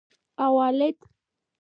[0.45, 0.97] اوالد